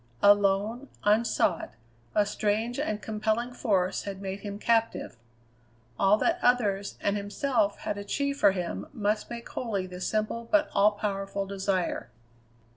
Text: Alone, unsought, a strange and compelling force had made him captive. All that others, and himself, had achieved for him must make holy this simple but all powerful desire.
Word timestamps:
Alone, 0.23 0.89
unsought, 1.03 1.75
a 2.15 2.25
strange 2.25 2.79
and 2.79 3.03
compelling 3.03 3.53
force 3.53 4.01
had 4.01 4.19
made 4.19 4.39
him 4.39 4.57
captive. 4.57 5.15
All 5.99 6.17
that 6.17 6.39
others, 6.41 6.97
and 7.01 7.15
himself, 7.15 7.77
had 7.81 7.99
achieved 7.99 8.39
for 8.39 8.51
him 8.51 8.87
must 8.93 9.29
make 9.29 9.47
holy 9.49 9.85
this 9.85 10.07
simple 10.07 10.49
but 10.51 10.71
all 10.73 10.93
powerful 10.93 11.45
desire. 11.45 12.09